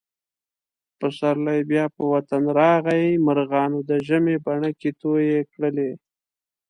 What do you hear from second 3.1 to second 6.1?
مرغانو د ژمي بڼکې تویې کړلې.